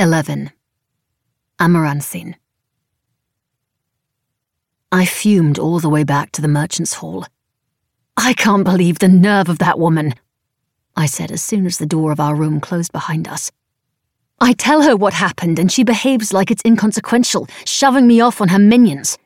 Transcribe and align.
11. 0.00 0.52
Amaranthine. 1.58 2.36
I 4.92 5.04
fumed 5.04 5.58
all 5.58 5.80
the 5.80 5.88
way 5.88 6.04
back 6.04 6.30
to 6.32 6.40
the 6.40 6.46
merchant's 6.46 6.94
hall. 6.94 7.26
I 8.16 8.32
can't 8.32 8.62
believe 8.62 9.00
the 9.00 9.08
nerve 9.08 9.48
of 9.48 9.58
that 9.58 9.76
woman, 9.76 10.14
I 10.94 11.06
said 11.06 11.32
as 11.32 11.42
soon 11.42 11.66
as 11.66 11.78
the 11.78 11.86
door 11.86 12.12
of 12.12 12.20
our 12.20 12.36
room 12.36 12.60
closed 12.60 12.92
behind 12.92 13.26
us. 13.26 13.50
I 14.40 14.52
tell 14.52 14.82
her 14.82 14.94
what 14.96 15.14
happened 15.14 15.58
and 15.58 15.70
she 15.70 15.82
behaves 15.82 16.32
like 16.32 16.52
it's 16.52 16.62
inconsequential, 16.64 17.48
shoving 17.64 18.06
me 18.06 18.20
off 18.20 18.40
on 18.40 18.50
her 18.50 18.58
minions. 18.60 19.18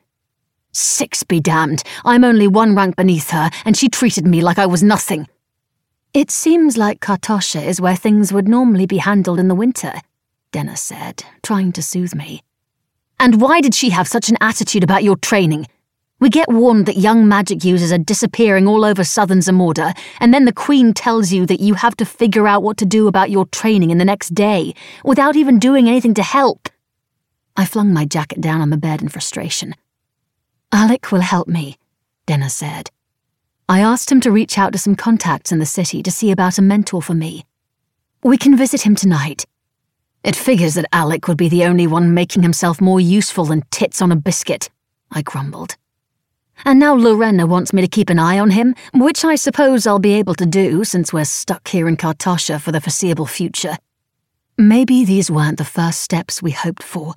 Six 0.71 1.21
be 1.21 1.39
damned, 1.39 1.83
I'm 2.03 2.23
only 2.23 2.47
one 2.47 2.75
rank 2.75 2.95
beneath 2.95 3.29
her 3.29 3.51
and 3.63 3.77
she 3.77 3.89
treated 3.89 4.25
me 4.25 4.41
like 4.41 4.57
I 4.57 4.65
was 4.65 4.81
nothing. 4.81 5.27
It 6.15 6.31
seems 6.31 6.77
like 6.77 6.99
Kartasha 6.99 7.63
is 7.63 7.79
where 7.79 7.95
things 7.95 8.33
would 8.33 8.47
normally 8.47 8.87
be 8.87 8.97
handled 8.97 9.39
in 9.39 9.49
the 9.49 9.55
winter, 9.55 10.01
Denna 10.53 10.77
said, 10.77 11.25
trying 11.41 11.71
to 11.73 11.81
soothe 11.81 12.13
me. 12.13 12.43
And 13.19 13.41
why 13.41 13.59
did 13.59 13.73
she 13.73 13.89
have 13.89 14.07
such 14.07 14.29
an 14.29 14.37
attitude 14.39 14.83
about 14.83 15.03
your 15.03 15.17
training? 15.17 15.65
We 16.19 16.29
get 16.29 16.47
warned 16.47 16.85
that 16.85 16.95
young 16.95 17.27
magic 17.27 17.65
users 17.65 17.91
are 17.91 17.97
disappearing 17.97 18.67
all 18.67 18.85
over 18.85 19.03
southern 19.03 19.39
Zamorda, 19.39 19.97
and 20.19 20.31
then 20.31 20.45
the 20.45 20.53
Queen 20.53 20.93
tells 20.93 21.33
you 21.33 21.47
that 21.47 21.59
you 21.59 21.73
have 21.73 21.97
to 21.97 22.05
figure 22.05 22.47
out 22.47 22.61
what 22.61 22.77
to 22.77 22.85
do 22.85 23.07
about 23.07 23.31
your 23.31 23.47
training 23.47 23.89
in 23.89 23.97
the 23.97 24.05
next 24.05 24.35
day, 24.35 24.75
without 25.03 25.35
even 25.35 25.57
doing 25.57 25.87
anything 25.87 26.13
to 26.13 26.23
help. 26.23 26.69
I 27.57 27.65
flung 27.65 27.91
my 27.91 28.05
jacket 28.05 28.39
down 28.39 28.61
on 28.61 28.69
the 28.69 28.77
bed 28.77 29.01
in 29.01 29.09
frustration. 29.09 29.73
Alec 30.71 31.11
will 31.11 31.21
help 31.21 31.47
me, 31.47 31.77
Denna 32.27 32.49
said. 32.49 32.91
I 33.67 33.79
asked 33.79 34.11
him 34.11 34.21
to 34.21 34.31
reach 34.31 34.59
out 34.59 34.71
to 34.73 34.77
some 34.77 34.95
contacts 34.95 35.51
in 35.51 35.57
the 35.57 35.65
city 35.65 36.03
to 36.03 36.11
see 36.11 36.29
about 36.29 36.59
a 36.59 36.61
mentor 36.61 37.01
for 37.01 37.15
me. 37.15 37.43
We 38.21 38.37
can 38.37 38.55
visit 38.55 38.85
him 38.85 38.93
tonight. 38.95 39.45
It 40.23 40.35
figures 40.35 40.75
that 40.75 40.87
Alec 40.93 41.27
would 41.27 41.37
be 41.37 41.49
the 41.49 41.65
only 41.65 41.85
one 41.85 42.13
making 42.13 42.43
himself 42.43 42.79
more 42.79 42.99
useful 42.99 43.45
than 43.45 43.63
tits 43.71 44.01
on 44.01 44.11
a 44.11 44.15
biscuit, 44.15 44.69
I 45.11 45.21
grumbled. 45.21 45.75
And 46.63 46.79
now 46.79 46.93
Lorena 46.93 47.45
wants 47.45 47.73
me 47.73 47.81
to 47.81 47.87
keep 47.87 48.09
an 48.09 48.19
eye 48.19 48.39
on 48.39 48.51
him, 48.51 48.73
which 48.93 49.25
I 49.25 49.35
suppose 49.35 49.85
I'll 49.85 49.99
be 49.99 50.13
able 50.13 50.35
to 50.35 50.45
do 50.45 50.85
since 50.85 51.11
we're 51.11 51.25
stuck 51.25 51.67
here 51.67 51.89
in 51.89 51.97
Kartasha 51.97 52.61
for 52.61 52.71
the 52.71 52.79
foreseeable 52.79 53.25
future. 53.25 53.77
Maybe 54.57 55.03
these 55.03 55.29
weren't 55.29 55.57
the 55.57 55.65
first 55.65 55.99
steps 55.99 56.41
we 56.41 56.51
hoped 56.51 56.83
for, 56.83 57.15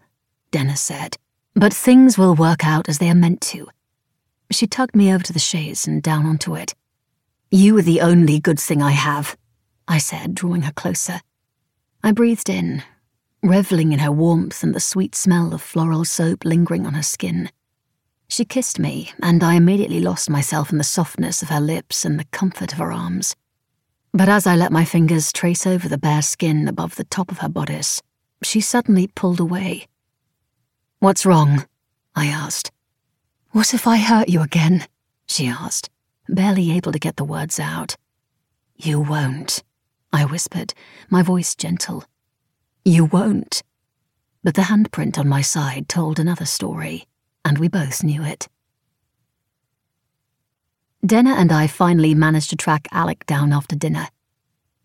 Denna 0.51 0.77
said, 0.77 1.17
but 1.55 1.73
things 1.73 2.19
will 2.19 2.35
work 2.35 2.67
out 2.67 2.89
as 2.89 2.99
they 2.99 3.11
are 3.11 3.15
meant 3.15 3.41
to. 3.43 3.69
She 4.51 4.67
tugged 4.67 4.97
me 4.97 5.13
over 5.13 5.23
to 5.25 5.33
the 5.33 5.39
chaise 5.39 5.87
and 5.87 6.03
down 6.03 6.27
onto 6.27 6.57
it. 6.57 6.75
You 7.51 7.77
are 7.79 7.83
the 7.83 8.01
only 8.01 8.41
good 8.41 8.59
thing 8.59 8.83
I 8.83 8.93
have, 8.93 9.37
I 9.87 9.99
said, 9.99 10.35
drawing 10.35 10.63
her 10.63 10.73
closer. 10.73 11.21
I 12.03 12.13
breathed 12.13 12.49
in, 12.49 12.83
reveling 13.43 13.93
in 13.93 13.99
her 14.01 14.13
warmth 14.13 14.63
and 14.63 14.75
the 14.75 14.81
sweet 14.81 15.15
smell 15.15 15.55
of 15.55 15.63
floral 15.63 16.05
soap 16.05 16.45
lingering 16.45 16.87
on 16.87 16.95
her 16.95 17.03
skin. 17.03 17.51
She 18.29 18.45
kissed 18.45 18.79
me, 18.79 19.13
and 19.23 19.45
I 19.45 19.55
immediately 19.55 20.01
lost 20.01 20.29
myself 20.29 20.73
in 20.73 20.79
the 20.79 20.85
softness 20.85 21.43
of 21.43 21.49
her 21.49 21.61
lips 21.61 22.05
and 22.05 22.19
the 22.19 22.25
comfort 22.25 22.73
of 22.73 22.79
her 22.79 22.93
arms. 22.93 23.37
But 24.13 24.29
as 24.29 24.47
I 24.47 24.57
let 24.57 24.73
my 24.73 24.85
fingers 24.85 25.33
trace 25.33 25.67
over 25.67 25.89
the 25.89 25.99
bare 25.99 26.23
skin 26.23 26.67
above 26.67 26.97
the 26.97 27.05
top 27.05 27.31
of 27.31 27.39
her 27.39 27.49
bodice, 27.49 28.03
she 28.43 28.61
suddenly 28.61 29.07
pulled 29.07 29.41
away. 29.41 29.87
What's 30.99 31.27
wrong? 31.27 31.67
I 32.15 32.27
asked. 32.27 32.73
What 33.51 33.75
if 33.75 33.87
I 33.87 33.99
hurt 33.99 34.29
you 34.29 34.43
again? 34.43 34.87
She 35.27 35.47
asked, 35.47 35.91
barely 36.29 36.73
able 36.73 36.93
to 36.93 36.99
get 36.99 37.17
the 37.17 37.25
words 37.25 37.61
out. 37.61 37.97
You 38.75 39.01
won't, 39.01 39.63
I 40.13 40.25
whispered, 40.25 40.75
my 41.11 41.23
voice 41.23 41.55
gentle. 41.55 42.05
You 42.87 43.07
won't. 43.07 43.65
But 44.45 44.55
the 44.55 44.63
handprint 44.63 45.19
on 45.19 45.27
my 45.27 45.41
side 45.41 45.89
told 45.89 46.21
another 46.21 46.47
story 46.47 47.09
and 47.45 47.59
we 47.59 47.67
both 47.67 48.05
knew 48.05 48.23
it. 48.23 48.47
Denna 51.05 51.35
and 51.35 51.51
I 51.51 51.67
finally 51.67 52.15
managed 52.15 52.51
to 52.51 52.57
track 52.57 52.87
Alec 52.93 53.27
down 53.27 53.53
after 53.53 53.75
dinner. 53.75 54.07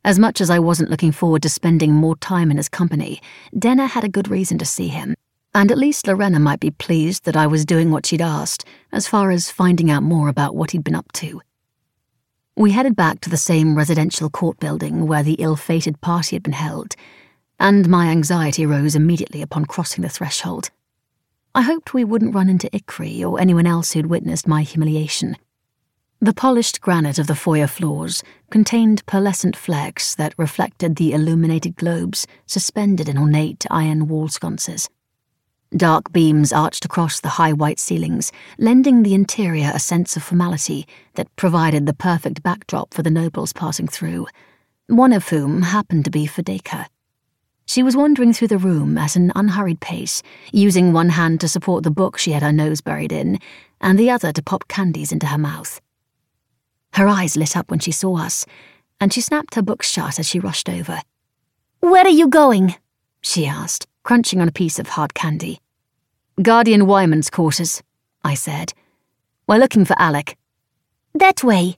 As 0.03 0.17
much 0.17 0.41
as 0.41 0.49
I 0.49 0.57
wasn't 0.57 0.89
looking 0.89 1.11
forward 1.11 1.43
to 1.43 1.49
spending 1.49 1.93
more 1.93 2.15
time 2.15 2.49
in 2.49 2.57
his 2.57 2.69
company, 2.69 3.21
Denna 3.55 3.85
had 3.85 4.03
a 4.03 4.09
good 4.09 4.29
reason 4.29 4.57
to 4.57 4.65
see 4.65 4.87
him, 4.87 5.13
and 5.53 5.71
at 5.71 5.77
least 5.77 6.07
Lorena 6.07 6.39
might 6.39 6.59
be 6.59 6.71
pleased 6.71 7.25
that 7.25 7.37
I 7.37 7.45
was 7.45 7.65
doing 7.67 7.91
what 7.91 8.07
she'd 8.07 8.19
asked, 8.19 8.65
as 8.91 9.07
far 9.07 9.29
as 9.29 9.51
finding 9.51 9.91
out 9.91 10.01
more 10.01 10.27
about 10.27 10.55
what 10.55 10.71
he'd 10.71 10.83
been 10.83 10.95
up 10.95 11.11
to. 11.13 11.39
We 12.55 12.71
headed 12.71 12.95
back 12.95 13.21
to 13.21 13.29
the 13.29 13.37
same 13.37 13.77
residential 13.77 14.31
court 14.31 14.59
building 14.59 15.05
where 15.05 15.21
the 15.21 15.35
ill 15.35 15.55
fated 15.55 16.01
party 16.01 16.35
had 16.35 16.41
been 16.41 16.53
held, 16.53 16.95
and 17.61 17.87
my 17.87 18.07
anxiety 18.07 18.65
rose 18.65 18.95
immediately 18.95 19.41
upon 19.41 19.65
crossing 19.65 20.01
the 20.01 20.09
threshold. 20.09 20.71
I 21.53 21.61
hoped 21.61 21.93
we 21.93 22.03
wouldn't 22.03 22.33
run 22.33 22.49
into 22.49 22.69
Ikri 22.71 23.23
or 23.23 23.39
anyone 23.39 23.67
else 23.67 23.91
who'd 23.91 24.07
witnessed 24.07 24.47
my 24.47 24.63
humiliation. 24.63 25.37
The 26.19 26.33
polished 26.33 26.81
granite 26.81 27.19
of 27.19 27.27
the 27.27 27.35
foyer 27.35 27.67
floors 27.67 28.23
contained 28.49 29.05
pearlescent 29.05 29.55
flecks 29.55 30.15
that 30.15 30.33
reflected 30.37 30.95
the 30.95 31.13
illuminated 31.13 31.75
globes 31.75 32.25
suspended 32.47 33.07
in 33.07 33.17
ornate 33.17 33.65
iron 33.69 34.07
wall 34.07 34.27
sconces. 34.27 34.89
Dark 35.75 36.11
beams 36.11 36.51
arched 36.51 36.83
across 36.83 37.19
the 37.19 37.29
high 37.29 37.53
white 37.53 37.79
ceilings, 37.79 38.31
lending 38.57 39.03
the 39.03 39.13
interior 39.13 39.71
a 39.73 39.79
sense 39.79 40.15
of 40.15 40.23
formality 40.23 40.87
that 41.13 41.33
provided 41.35 41.85
the 41.85 41.93
perfect 41.93 42.41
backdrop 42.41 42.93
for 42.93 43.03
the 43.03 43.11
nobles 43.11 43.53
passing 43.53 43.87
through, 43.87 44.25
one 44.87 45.13
of 45.13 45.29
whom 45.29 45.61
happened 45.61 46.05
to 46.05 46.11
be 46.11 46.25
Fedeka. 46.25 46.87
She 47.71 47.83
was 47.83 47.95
wandering 47.95 48.33
through 48.33 48.49
the 48.49 48.57
room 48.57 48.97
at 48.97 49.15
an 49.15 49.31
unhurried 49.33 49.79
pace, 49.79 50.21
using 50.51 50.91
one 50.91 51.07
hand 51.07 51.39
to 51.39 51.47
support 51.47 51.85
the 51.85 51.89
book 51.89 52.17
she 52.17 52.33
had 52.33 52.43
her 52.43 52.51
nose 52.51 52.81
buried 52.81 53.13
in, 53.13 53.39
and 53.79 53.97
the 53.97 54.09
other 54.09 54.33
to 54.33 54.43
pop 54.43 54.67
candies 54.67 55.13
into 55.13 55.27
her 55.27 55.37
mouth. 55.37 55.79
Her 56.95 57.07
eyes 57.07 57.37
lit 57.37 57.55
up 57.55 57.71
when 57.71 57.79
she 57.79 57.93
saw 57.93 58.17
us, 58.17 58.45
and 58.99 59.13
she 59.13 59.21
snapped 59.21 59.55
her 59.55 59.61
book 59.61 59.83
shut 59.83 60.19
as 60.19 60.27
she 60.27 60.37
rushed 60.37 60.67
over. 60.67 60.99
Where 61.79 62.03
are 62.03 62.09
you 62.09 62.27
going? 62.27 62.75
she 63.21 63.45
asked, 63.45 63.87
crunching 64.03 64.41
on 64.41 64.49
a 64.49 64.51
piece 64.51 64.77
of 64.77 64.89
hard 64.89 65.13
candy. 65.13 65.61
Guardian 66.41 66.87
Wyman's 66.87 67.29
quarters, 67.29 67.81
I 68.21 68.33
said. 68.33 68.73
We're 69.47 69.59
looking 69.59 69.85
for 69.85 69.95
Alec. 69.97 70.35
That 71.15 71.41
way. 71.41 71.77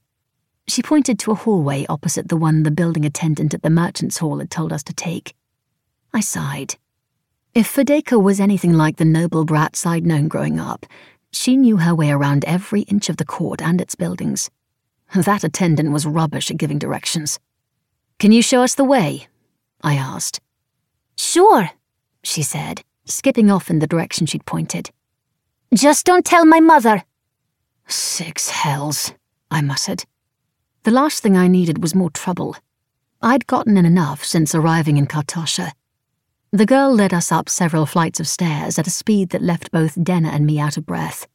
She 0.67 0.81
pointed 0.81 1.19
to 1.19 1.31
a 1.33 1.35
hallway 1.35 1.85
opposite 1.87 2.29
the 2.29 2.35
one 2.35 2.63
the 2.63 2.71
building 2.71 3.05
attendant 3.05 3.53
at 3.53 3.61
the 3.61 3.69
merchant's 3.69 4.17
hall 4.17 4.39
had 4.39 4.49
told 4.49 4.73
us 4.73 4.81
to 4.85 4.93
take. 4.93 5.35
I 6.13 6.19
sighed. 6.19 6.75
If 7.55 7.73
Fedeka 7.73 8.21
was 8.21 8.39
anything 8.39 8.73
like 8.73 8.97
the 8.97 9.05
noble 9.05 9.45
brats 9.45 9.85
I'd 9.85 10.05
known 10.05 10.27
growing 10.27 10.59
up, 10.59 10.85
she 11.31 11.57
knew 11.57 11.77
her 11.77 11.95
way 11.95 12.11
around 12.11 12.45
every 12.45 12.81
inch 12.81 13.09
of 13.09 13.17
the 13.17 13.25
court 13.25 13.61
and 13.61 13.81
its 13.81 13.95
buildings. 13.95 14.51
That 15.15 15.43
attendant 15.43 15.91
was 15.91 16.05
rubbish 16.05 16.51
at 16.51 16.57
giving 16.57 16.79
directions. 16.79 17.39
Can 18.19 18.31
you 18.31 18.41
show 18.41 18.61
us 18.61 18.75
the 18.75 18.83
way? 18.83 19.27
I 19.81 19.95
asked. 19.95 20.39
Sure, 21.17 21.71
she 22.23 22.43
said, 22.43 22.83
skipping 23.05 23.51
off 23.51 23.69
in 23.69 23.79
the 23.79 23.87
direction 23.87 24.25
she'd 24.25 24.45
pointed. 24.45 24.91
Just 25.73 26.05
don't 26.05 26.25
tell 26.25 26.45
my 26.45 26.59
mother. 26.59 27.03
Six 27.87 28.49
hells, 28.49 29.13
I 29.49 29.61
muttered. 29.61 30.05
The 30.83 30.91
last 30.91 31.23
thing 31.23 31.35
I 31.35 31.47
needed 31.47 31.81
was 31.81 31.95
more 31.95 32.11
trouble. 32.11 32.55
I'd 33.21 33.47
gotten 33.47 33.77
in 33.77 33.85
enough 33.85 34.23
since 34.23 34.53
arriving 34.53 34.97
in 34.97 35.07
Kartasha. 35.07 35.71
The 36.53 36.67
girl 36.67 36.93
led 36.93 37.15
us 37.15 37.31
up 37.31 37.49
several 37.49 37.87
flights 37.87 38.19
of 38.19 38.27
stairs 38.27 38.77
at 38.77 38.85
a 38.85 38.91
speed 38.91 39.31
that 39.31 39.41
left 39.41 39.71
both 39.71 39.97
Denna 40.03 40.29
and 40.29 40.45
me 40.45 40.59
out 40.59 40.77
of 40.77 40.85
breath. 40.85 41.27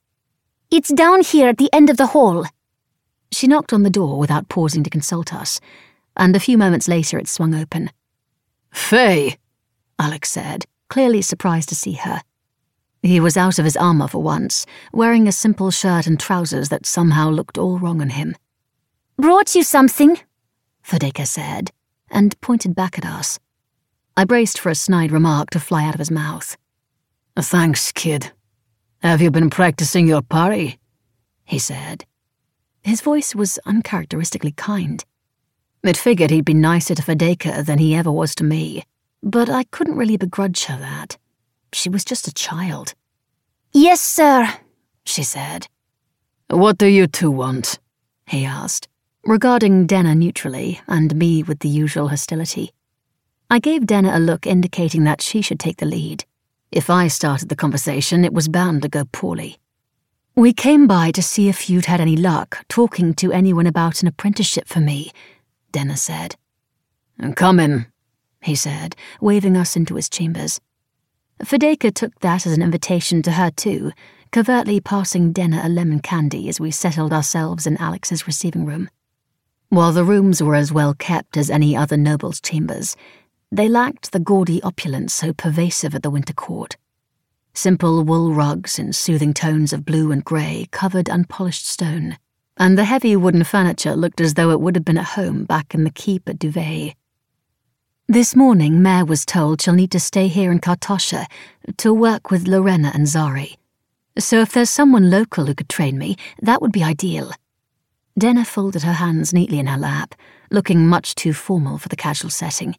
It's 0.71 0.93
down 0.93 1.23
here 1.23 1.49
at 1.49 1.59
the 1.59 1.69
end 1.73 1.91
of 1.91 1.97
the 1.97 2.06
hall. 2.06 2.47
She 3.33 3.49
knocked 3.49 3.73
on 3.73 3.83
the 3.83 3.91
door 3.91 4.21
without 4.21 4.49
pausing 4.49 4.84
to 4.84 4.91
consult 4.91 5.34
us, 5.34 5.61
and 6.17 6.37
a 6.37 6.41
few 6.41 6.56
moments 6.56 6.87
later 6.87 7.19
it 7.19 7.27
swung 7.27 7.53
open. 7.53 7.91
Faye, 8.71 9.37
Alex 9.99 10.31
said, 10.31 10.67
clearly 10.89 11.21
surprised 11.21 11.69
to 11.71 11.75
see 11.75 11.94
her. 11.94 12.23
He 13.03 13.19
was 13.19 13.37
out 13.37 13.59
of 13.59 13.64
his 13.64 13.76
armour 13.76 14.06
for 14.06 14.23
once, 14.23 14.67
wearing 14.93 15.26
a 15.26 15.32
simple 15.32 15.73
shirt 15.73 16.06
and 16.06 16.21
trousers 16.21 16.69
that 16.69 16.87
somehow 16.87 17.29
looked 17.29 17.59
all 17.59 17.81
wrong 17.81 18.00
on 18.00 18.11
him. 18.11 18.37
Brought 19.17 19.56
you 19.56 19.64
something, 19.64 20.21
Fedeka 20.85 21.26
said, 21.26 21.73
and 22.09 22.41
pointed 22.41 22.76
back 22.76 22.97
at 22.99 23.05
us. 23.05 23.41
I 24.19 24.25
braced 24.25 24.59
for 24.59 24.69
a 24.69 24.75
snide 24.75 25.12
remark 25.12 25.50
to 25.50 25.61
fly 25.61 25.85
out 25.85 25.94
of 25.94 26.00
his 26.00 26.11
mouth. 26.11 26.56
Thanks, 27.38 27.93
kid. 27.93 28.32
Have 29.00 29.23
you 29.23 29.31
been 29.31 29.49
practicing 29.49 30.09
your 30.09 30.23
parry? 30.23 30.81
He 31.44 31.61
said. 31.61 32.05
His 32.82 33.00
voice 33.00 33.37
was 33.37 33.61
uncharacteristically 33.65 34.50
kind. 34.50 35.05
It 35.85 35.97
figured 35.97 36.32
he'd 36.32 36.44
be 36.44 36.53
nicer 36.53 36.97
to 36.97 37.03
Fedeka 37.03 37.65
than 37.65 37.79
he 37.79 37.94
ever 37.94 38.11
was 38.11 38.35
to 38.35 38.43
me, 38.43 38.82
but 39.23 39.49
I 39.49 39.62
couldn't 39.62 39.94
really 39.94 40.17
begrudge 40.17 40.64
her 40.64 40.76
that. 40.79 41.17
She 41.73 41.88
was 41.88 42.05
just 42.05 42.26
a 42.26 42.35
child. 42.35 42.94
Yes, 43.73 44.00
sir, 44.00 44.53
she 45.05 45.23
said. 45.23 45.69
What 46.49 46.76
do 46.76 46.87
you 46.87 47.06
two 47.06 47.31
want? 47.31 47.79
he 48.26 48.44
asked, 48.44 48.88
regarding 49.25 49.87
Denna 49.87 50.17
neutrally 50.17 50.81
and 50.88 51.14
me 51.14 51.44
with 51.44 51.61
the 51.61 51.69
usual 51.69 52.09
hostility. 52.09 52.73
I 53.50 53.59
gave 53.61 53.87
Denna 53.87 54.17
a 54.17 54.21
look 54.21 54.47
indicating 54.47 55.05
that 55.05 55.23
she 55.23 55.41
should 55.41 55.59
take 55.59 55.79
the 55.79 55.87
lead. 55.87 56.27
If 56.71 56.91
I 56.91 57.09
started 57.09 57.49
the 57.49 57.56
conversation, 57.56 58.23
it 58.23 58.35
was 58.35 58.47
bound 58.47 58.83
to 58.83 58.89
go 58.91 59.06
poorly. 59.11 59.56
We 60.35 60.53
came 60.53 60.87
by 60.87 61.12
to 61.12 61.23
see 61.23 61.49
if 61.49 61.71
you'd 61.71 61.87
had 61.87 62.00
any 62.00 62.15
luck 62.15 62.65
talking 62.69 63.15
to 63.15 63.33
anyone 63.33 63.67
about 63.67 64.03
an 64.03 64.09
apprenticeship 64.09 64.69
for 64.69 64.81
me, 64.81 65.12
Denna 65.73 65.97
said. 65.97 66.37
Come 67.37 67.59
in, 67.59 67.87
he 68.43 68.55
said, 68.55 68.95
waving 69.21 69.56
us 69.56 69.77
into 69.77 69.95
his 69.95 70.11
chambers. 70.11 70.61
Fedeka 71.43 71.95
took 71.95 72.21
that 72.21 72.47
as 72.47 72.53
an 72.53 72.62
invitation 72.62 73.23
to 73.23 73.33
her 73.33 73.50
too, 73.50 73.93
covertly 74.31 74.79
passing 74.79 75.33
Denna 75.33 75.62
a 75.65 75.71
lemon 75.71 76.00
candy 76.00 76.50
as 76.50 76.61
we 76.61 76.71
settled 76.71 77.15
ourselves 77.15 77.67
in 77.67 77.79
Alec's 77.79 78.27
receiving 78.27 78.67
room. 78.67 78.91
While 79.71 79.93
the 79.93 80.05
rooms 80.05 80.43
were 80.43 80.55
as 80.55 80.73
well 80.73 80.95
kept 80.95 81.37
as 81.37 81.50
any 81.50 81.77
other 81.77 81.97
noble's 81.97 82.41
chambers, 82.41 82.97
they 83.50 83.69
lacked 83.69 84.12
the 84.12 84.21
gaudy 84.21 84.62
opulence 84.62 85.15
so 85.15 85.33
pervasive 85.33 85.95
at 85.95 86.03
the 86.03 86.11
Winter 86.11 86.35
Court. 86.35 86.77
Simple 87.55 88.05
wool 88.05 88.33
rugs 88.33 88.79
in 88.79 88.93
soothing 88.93 89.33
tones 89.33 89.73
of 89.73 89.85
blue 89.85 90.12
and 90.12 90.25
grey 90.25 90.69
covered 90.71 91.09
unpolished 91.09 91.67
stone, 91.67 92.19
and 92.56 92.77
the 92.77 92.85
heavy 92.85 93.17
wooden 93.17 93.45
furniture 93.45 93.97
looked 93.97 94.21
as 94.21 94.35
though 94.35 94.50
it 94.50 94.61
would 94.61 94.77
have 94.77 94.85
been 94.85 94.99
at 94.99 95.17
home 95.17 95.45
back 95.45 95.75
in 95.75 95.85
the 95.85 95.91
keep 95.91 96.29
at 96.29 96.39
Duvet. 96.39 96.95
This 98.06 98.37
morning, 98.37 98.81
Mare 98.81 99.05
was 99.05 99.27
told 99.27 99.61
she'll 99.61 99.75
need 99.75 99.91
to 99.93 100.00
stay 100.00 100.29
here 100.29 100.53
in 100.53 100.61
Kartasha 100.61 101.27
to 101.77 101.93
work 101.93 102.31
with 102.31 102.49
Lorena 102.49 102.91
and 102.95 103.06
Zari. 103.06 103.56
So 104.19 104.41
if 104.41 104.53
there's 104.53 104.71
someone 104.71 105.11
local 105.11 105.47
who 105.47 105.55
could 105.55 105.69
train 105.69 105.99
me, 105.99 106.17
that 106.41 106.62
would 106.62 106.73
be 106.73 106.83
ideal. 106.83 107.33
Denna 108.19 108.45
folded 108.45 108.83
her 108.83 108.95
hands 108.95 109.33
neatly 109.33 109.59
in 109.59 109.67
her 109.67 109.79
lap, 109.79 110.15
looking 110.50 110.87
much 110.87 111.15
too 111.15 111.33
formal 111.33 111.79
for 111.79 111.89
the 111.89 111.97
casual 111.97 112.31
setting. 112.31 112.77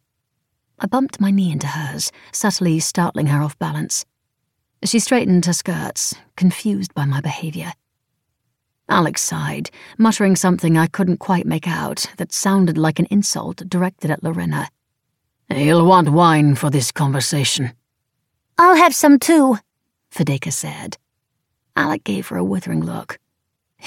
I 0.81 0.87
bumped 0.87 1.19
my 1.19 1.29
knee 1.29 1.51
into 1.51 1.67
hers, 1.67 2.11
subtly 2.31 2.79
startling 2.79 3.27
her 3.27 3.41
off 3.41 3.59
balance. 3.59 4.05
She 4.83 4.99
straightened 4.99 5.45
her 5.45 5.53
skirts, 5.53 6.15
confused 6.37 6.93
by 6.93 7.05
my 7.05 7.19
behaviour. 7.19 7.73
Alec 8.87 9.17
sighed, 9.17 9.69
muttering 9.97 10.35
something 10.35 10.77
I 10.77 10.87
couldn't 10.87 11.17
quite 11.17 11.45
make 11.45 11.67
out 11.67 12.07
that 12.17 12.31
sounded 12.31 12.77
like 12.77 12.97
an 12.97 13.07
insult 13.11 13.57
directed 13.67 14.09
at 14.09 14.23
Lorena. 14.23 14.69
You'll 15.49 15.85
want 15.85 16.09
wine 16.09 16.55
for 16.55 16.69
this 16.69 16.91
conversation. 16.91 17.73
I'll 18.57 18.75
have 18.75 18.95
some 18.95 19.19
too, 19.19 19.57
Fedeka 20.11 20.51
said. 20.51 20.97
Alec 21.75 22.03
gave 22.03 22.27
her 22.29 22.37
a 22.37 22.43
withering 22.43 22.81
look. 22.81 23.19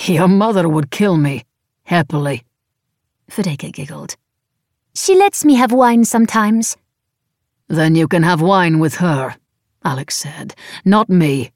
Your 0.04 0.28
mother 0.28 0.68
would 0.68 0.90
kill 0.90 1.16
me, 1.16 1.44
happily. 1.84 2.44
Fedeka 3.30 3.72
giggled. 3.72 4.16
She 4.94 5.14
lets 5.14 5.44
me 5.44 5.54
have 5.54 5.72
wine 5.72 6.04
sometimes. 6.04 6.76
Then 7.72 7.94
you 7.94 8.06
can 8.06 8.22
have 8.22 8.42
wine 8.42 8.80
with 8.80 8.96
her, 8.96 9.34
Alec 9.82 10.10
said, 10.10 10.54
not 10.84 11.08
me. 11.08 11.52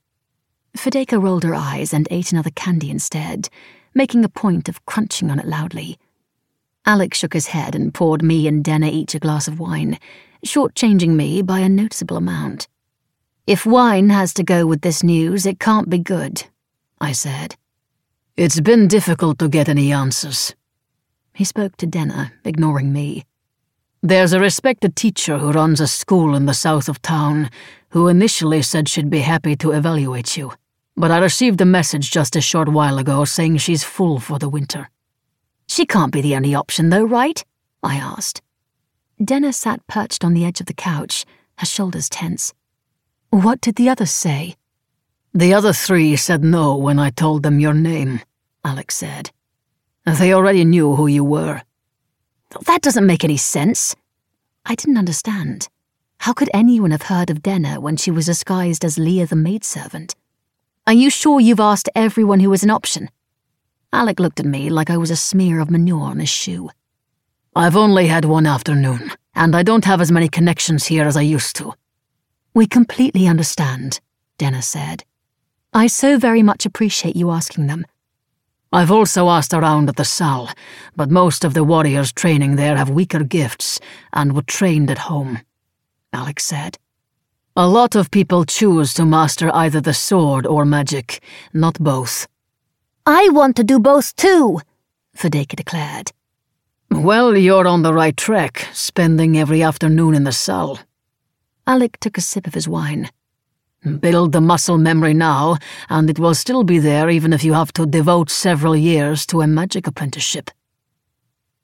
Fedeka 0.75 1.23
rolled 1.23 1.45
her 1.45 1.55
eyes 1.55 1.93
and 1.93 2.09
ate 2.11 2.33
another 2.33 2.49
candy 2.49 2.91
instead, 2.91 3.51
making 3.95 4.25
a 4.25 4.31
point 4.31 4.67
of 4.67 4.87
crunching 4.87 5.31
on 5.31 5.39
it 5.39 5.47
loudly. 5.47 5.99
Alec 6.87 7.13
shook 7.13 7.35
his 7.35 7.49
head 7.49 7.75
and 7.75 7.93
poured 7.93 8.23
me 8.23 8.49
and 8.49 8.65
Denna 8.65 8.89
each 8.89 9.15
a 9.15 9.19
glass 9.19 9.47
of 9.47 9.61
wine, 9.61 9.99
shortchanging 10.43 11.17
me 11.17 11.43
by 11.43 11.59
a 11.59 11.69
noticeable 11.69 12.17
amount. 12.17 12.67
If 13.47 13.67
wine 13.67 14.09
has 14.09 14.33
to 14.35 14.43
go 14.43 14.65
with 14.65 14.81
this 14.81 15.03
news, 15.03 15.45
it 15.45 15.61
can't 15.61 15.91
be 15.91 15.99
good, 15.99 16.45
I 16.99 17.13
said. 17.13 17.57
It's 18.39 18.61
been 18.61 18.89
difficult 18.89 19.39
to 19.41 19.51
get 19.51 19.69
any 19.69 19.93
answers. 19.93 20.55
He 21.35 21.45
spoke 21.45 21.77
to 21.77 21.87
Denna, 21.87 22.33
ignoring 22.43 22.91
me. 22.91 23.27
There's 24.07 24.33
a 24.33 24.39
respected 24.39 24.95
teacher 24.95 25.37
who 25.37 25.51
runs 25.51 25.81
a 25.81 25.89
school 25.89 26.37
in 26.37 26.47
the 26.47 26.55
south 26.55 26.89
of 26.89 27.03
town 27.03 27.51
who 27.89 28.07
initially 28.07 28.63
said 28.63 28.89
she'd 28.89 29.11
be 29.11 29.19
happy 29.19 29.57
to 29.57 29.73
evaluate 29.73 30.37
you, 30.37 30.53
but 30.97 31.11
I 31.11 31.19
received 31.19 31.61
a 31.61 31.65
message 31.65 32.13
just 32.13 32.37
a 32.37 32.41
short 32.41 32.69
while 32.69 32.99
ago 32.99 33.25
saying 33.25 33.57
she's 33.57 33.83
full 33.83 34.21
for 34.21 34.39
the 34.39 34.49
winter. 34.49 34.91
She 35.67 35.87
can't 35.87 36.13
be 36.13 36.21
the 36.21 36.37
only 36.37 36.55
option, 36.55 36.91
though, 36.91 37.03
right? 37.03 37.45
I 37.83 37.97
asked. 37.97 38.43
Denna 39.21 39.53
sat 39.53 39.85
perched 39.89 40.23
on 40.23 40.35
the 40.35 40.45
edge 40.45 40.61
of 40.61 40.67
the 40.67 40.73
couch, 40.73 41.25
her 41.59 41.67
shoulders 41.67 42.09
tense. 42.09 42.55
What 43.31 43.61
did 43.61 43.75
the 43.75 43.89
others 43.89 44.13
say? 44.13 44.55
The 45.35 45.53
other 45.53 45.73
three 45.73 46.15
said 46.15 46.45
no 46.45 46.77
when 46.77 47.01
I 47.01 47.11
told 47.11 47.43
them 47.43 47.59
your 47.59 47.75
name, 47.75 48.21
Alec 48.65 48.93
said. 48.93 49.33
They 50.05 50.33
already 50.33 50.65
knew 50.65 50.95
who 50.95 51.09
you 51.09 51.25
were. 51.25 51.63
That 52.67 52.83
doesn't 52.83 53.07
make 53.07 53.25
any 53.25 53.37
sense. 53.37 53.95
I 54.65 54.75
didn't 54.75 54.99
understand. 54.99 55.69
How 56.21 56.33
could 56.33 56.51
anyone 56.55 56.91
have 56.91 57.03
heard 57.03 57.31
of 57.31 57.43
Denna 57.43 57.81
when 57.81 57.97
she 57.97 58.11
was 58.11 58.27
disguised 58.27 58.85
as 58.85 58.99
Leah 58.99 59.27
the 59.27 59.37
maidservant? 59.37 60.15
Are 60.87 60.93
you 60.93 61.11
sure 61.11 61.41
you've 61.41 61.61
asked 61.61 61.89
everyone 61.95 62.41
who 62.41 62.51
was 62.51 62.63
an 62.63 62.71
option? 62.71 63.11
Alec 63.93 64.21
looked 64.21 64.41
at 64.41 64.47
me 64.47 64.71
like 64.71 64.91
I 64.91 64.97
was 64.97 65.11
a 65.11 65.17
smear 65.17 65.61
of 65.61 65.71
manure 65.71 66.03
on 66.03 66.19
his 66.19 66.29
shoe. 66.29 66.71
I've 67.55 67.77
only 67.77 68.09
had 68.09 68.25
one 68.25 68.47
afternoon, 68.47 69.13
and 69.35 69.57
I 69.57 69.63
don't 69.63 69.85
have 69.85 70.01
as 70.01 70.13
many 70.13 70.29
connections 70.29 70.87
here 70.87 71.07
as 71.07 71.17
I 71.17 71.23
used 71.23 71.57
to. 71.57 71.75
We 72.55 72.67
completely 72.67 73.27
understand, 73.27 74.01
Denna 74.39 74.63
said. 74.63 75.05
I 75.73 75.87
so 75.87 76.19
very 76.19 76.43
much 76.43 76.67
appreciate 76.67 77.17
you 77.17 77.31
asking 77.31 77.67
them. 77.67 77.87
I've 78.77 78.91
also 78.91 79.31
asked 79.31 79.55
around 79.55 79.89
at 79.89 79.97
the 79.97 80.05
Sal, 80.05 80.51
but 80.97 81.11
most 81.11 81.47
of 81.47 81.55
the 81.55 81.65
warriors 81.65 82.13
training 82.13 82.57
there 82.57 82.77
have 82.77 82.91
weaker 82.91 83.25
gifts 83.25 83.81
and 84.13 84.35
were 84.35 84.43
trained 84.43 84.91
at 84.91 84.99
home, 84.99 85.39
Alec 86.13 86.39
said. 86.39 86.77
A 87.57 87.67
lot 87.67 87.97
of 87.97 88.11
people 88.11 88.45
choose 88.45 88.93
to 88.93 89.07
master 89.07 89.51
either 89.55 89.81
the 89.81 89.95
sword 89.95 90.47
or 90.47 90.67
magic, 90.67 91.23
not 91.55 91.79
both. 91.79 92.29
I 93.07 93.31
want 93.31 93.57
to 93.57 93.65
do 93.65 93.79
both 93.79 94.15
too, 94.15 94.61
Fedeka 95.17 95.57
declared. 95.57 96.13
Well, 96.91 97.35
you're 97.35 97.67
on 97.67 97.81
the 97.81 97.95
right 97.95 98.15
track, 98.15 98.69
spending 98.75 99.39
every 99.39 99.63
afternoon 99.63 100.15
in 100.15 100.25
the 100.25 100.33
cell. 100.33 100.81
Alec 101.67 101.99
took 101.99 102.19
a 102.19 102.21
sip 102.21 102.47
of 102.47 102.53
his 102.53 102.69
wine. 102.69 103.09
Build 103.87 104.33
the 104.33 104.41
muscle 104.41 104.79
memory 104.79 105.15
now, 105.15 105.59
and 105.89 106.11
it 106.11 106.19
will 106.19 106.35
still 106.35 106.65
be 106.65 106.81
there 106.81 107.09
even 107.09 107.33
if 107.33 107.45
you 107.45 107.53
have 107.53 107.73
to 107.75 107.87
devote 107.87 108.31
several 108.31 108.75
years 108.75 109.25
to 109.27 109.43
a 109.43 109.47
magic 109.47 109.87
apprenticeship. 109.87 110.51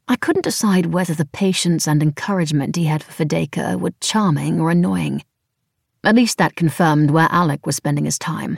I 0.06 0.14
couldn't 0.14 0.44
decide 0.44 0.86
whether 0.86 1.14
the 1.14 1.24
patience 1.24 1.88
and 1.88 2.00
encouragement 2.00 2.76
he 2.76 2.84
had 2.84 3.02
for 3.02 3.24
Fedeka 3.24 3.76
were 3.80 3.90
charming 4.00 4.60
or 4.60 4.70
annoying. 4.70 5.24
At 6.04 6.14
least 6.14 6.38
that 6.38 6.54
confirmed 6.54 7.10
where 7.10 7.28
Alec 7.30 7.66
was 7.66 7.74
spending 7.74 8.04
his 8.04 8.20
time. 8.20 8.56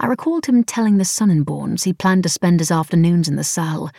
I 0.00 0.06
recalled 0.06 0.46
him 0.46 0.64
telling 0.64 0.96
the 0.96 1.04
Sonnenborns 1.04 1.84
he 1.84 1.92
planned 1.92 2.22
to 2.22 2.30
spend 2.30 2.60
his 2.60 2.70
afternoons 2.70 3.28
in 3.28 3.36
the 3.36 3.44
cell, 3.44 3.90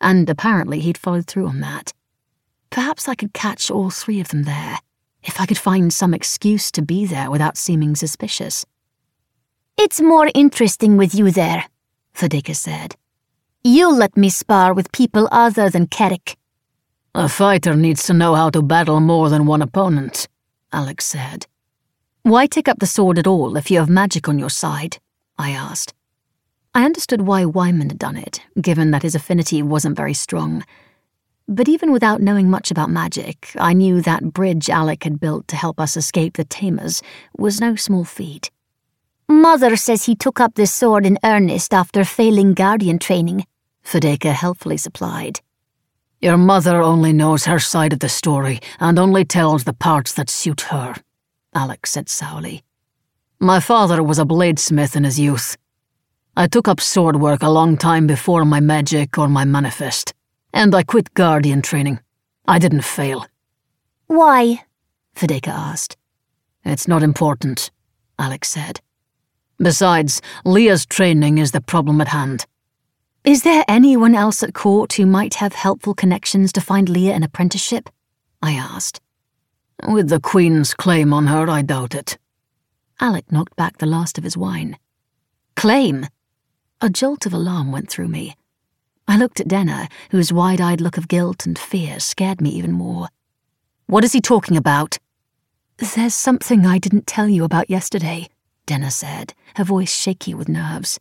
and 0.00 0.28
apparently 0.30 0.80
he'd 0.80 0.96
followed 0.96 1.26
through 1.26 1.46
on 1.46 1.60
that. 1.60 1.92
Perhaps 2.70 3.06
I 3.06 3.14
could 3.14 3.34
catch 3.34 3.70
all 3.70 3.90
three 3.90 4.18
of 4.18 4.28
them 4.28 4.44
there, 4.44 4.78
if 5.24 5.40
I 5.40 5.46
could 5.46 5.58
find 5.58 5.92
some 5.92 6.14
excuse 6.14 6.70
to 6.72 6.82
be 6.82 7.06
there 7.06 7.30
without 7.30 7.56
seeming 7.56 7.96
suspicious. 7.96 8.64
It's 9.76 10.00
more 10.00 10.30
interesting 10.34 10.96
with 10.96 11.14
you 11.14 11.30
there, 11.30 11.64
Fedeka 12.14 12.54
said. 12.54 12.96
You'll 13.64 13.96
let 13.96 14.16
me 14.16 14.28
spar 14.28 14.74
with 14.74 14.92
people 14.92 15.28
other 15.32 15.70
than 15.70 15.86
Kerik. 15.86 16.36
A 17.14 17.28
fighter 17.28 17.74
needs 17.74 18.04
to 18.06 18.12
know 18.12 18.34
how 18.34 18.50
to 18.50 18.62
battle 18.62 19.00
more 19.00 19.30
than 19.30 19.46
one 19.46 19.62
opponent, 19.62 20.28
Alec 20.72 21.00
said. 21.00 21.46
Why 22.22 22.46
take 22.46 22.68
up 22.68 22.78
the 22.78 22.86
sword 22.86 23.18
at 23.18 23.26
all 23.26 23.56
if 23.56 23.70
you 23.70 23.78
have 23.78 23.88
magic 23.88 24.28
on 24.28 24.38
your 24.38 24.50
side? 24.50 24.98
I 25.38 25.50
asked. 25.50 25.94
I 26.74 26.84
understood 26.84 27.22
why 27.22 27.44
Wyman 27.44 27.88
had 27.88 27.98
done 27.98 28.16
it, 28.16 28.40
given 28.60 28.90
that 28.90 29.02
his 29.02 29.14
affinity 29.14 29.62
wasn't 29.62 29.96
very 29.96 30.14
strong. 30.14 30.64
But 31.46 31.68
even 31.68 31.92
without 31.92 32.22
knowing 32.22 32.48
much 32.48 32.70
about 32.70 32.90
magic, 32.90 33.52
I 33.58 33.74
knew 33.74 34.00
that 34.00 34.32
bridge 34.32 34.70
Alec 34.70 35.04
had 35.04 35.20
built 35.20 35.46
to 35.48 35.56
help 35.56 35.78
us 35.78 35.96
escape 35.96 36.36
the 36.36 36.44
Tamers 36.44 37.02
was 37.36 37.60
no 37.60 37.76
small 37.76 38.04
feat. 38.04 38.50
Mother 39.28 39.76
says 39.76 40.04
he 40.04 40.14
took 40.14 40.40
up 40.40 40.54
the 40.54 40.66
sword 40.66 41.04
in 41.04 41.18
earnest 41.22 41.74
after 41.74 42.04
failing 42.04 42.54
guardian 42.54 42.98
training, 42.98 43.46
Fedeka 43.84 44.32
helpfully 44.32 44.78
supplied. 44.78 45.40
Your 46.20 46.38
mother 46.38 46.80
only 46.80 47.12
knows 47.12 47.44
her 47.44 47.58
side 47.58 47.92
of 47.92 47.98
the 47.98 48.08
story 48.08 48.60
and 48.80 48.98
only 48.98 49.26
tells 49.26 49.64
the 49.64 49.74
parts 49.74 50.14
that 50.14 50.30
suit 50.30 50.62
her, 50.62 50.94
Alec 51.54 51.86
said 51.86 52.08
sourly. 52.08 52.62
My 53.38 53.60
father 53.60 54.02
was 54.02 54.18
a 54.18 54.24
bladesmith 54.24 54.96
in 54.96 55.04
his 55.04 55.20
youth. 55.20 55.58
I 56.34 56.46
took 56.46 56.68
up 56.68 56.80
sword 56.80 57.16
work 57.16 57.42
a 57.42 57.50
long 57.50 57.76
time 57.76 58.06
before 58.06 58.46
my 58.46 58.60
magic 58.60 59.18
or 59.18 59.28
my 59.28 59.44
manifest, 59.44 60.14
and 60.54 60.74
I 60.74 60.84
quit 60.84 61.12
guardian 61.14 61.60
training. 61.60 62.00
I 62.46 62.58
didn't 62.58 62.82
fail. 62.82 63.26
Why? 64.06 64.62
Fedeka 65.16 65.48
asked. 65.48 65.96
It's 66.64 66.88
not 66.88 67.02
important, 67.02 67.70
Alec 68.18 68.44
said. 68.44 68.80
Besides, 69.58 70.22
Leah's 70.44 70.86
training 70.86 71.38
is 71.38 71.50
the 71.50 71.60
problem 71.60 72.00
at 72.00 72.08
hand. 72.08 72.46
Is 73.24 73.42
there 73.42 73.64
anyone 73.66 74.14
else 74.14 74.42
at 74.42 74.54
court 74.54 74.94
who 74.94 75.06
might 75.06 75.34
have 75.34 75.54
helpful 75.54 75.94
connections 75.94 76.52
to 76.52 76.60
find 76.60 76.88
Leah 76.88 77.14
an 77.14 77.22
apprenticeship? 77.22 77.90
I 78.40 78.52
asked. 78.52 79.00
With 79.88 80.08
the 80.08 80.20
Queen's 80.20 80.72
claim 80.72 81.12
on 81.12 81.26
her, 81.26 81.48
I 81.48 81.62
doubt 81.62 81.94
it. 81.94 82.16
Alec 83.00 83.32
knocked 83.32 83.56
back 83.56 83.78
the 83.78 83.86
last 83.86 84.18
of 84.18 84.24
his 84.24 84.36
wine. 84.36 84.78
Claim? 85.56 86.06
A 86.80 86.88
jolt 86.88 87.26
of 87.26 87.32
alarm 87.32 87.72
went 87.72 87.90
through 87.90 88.08
me. 88.08 88.36
I 89.06 89.16
looked 89.16 89.40
at 89.40 89.48
Denna, 89.48 89.88
whose 90.10 90.32
wide 90.32 90.60
eyed 90.60 90.80
look 90.80 90.96
of 90.96 91.08
guilt 91.08 91.46
and 91.46 91.58
fear 91.58 92.00
scared 92.00 92.40
me 92.40 92.50
even 92.50 92.72
more. 92.72 93.08
What 93.86 94.04
is 94.04 94.12
he 94.12 94.20
talking 94.20 94.56
about? 94.56 94.98
There's 95.76 96.14
something 96.14 96.66
I 96.66 96.78
didn't 96.78 97.06
tell 97.06 97.28
you 97.28 97.44
about 97.44 97.68
yesterday, 97.68 98.28
Denna 98.66 98.90
said, 98.90 99.34
her 99.56 99.64
voice 99.64 99.94
shaky 99.94 100.32
with 100.32 100.48
nerves. 100.48 100.98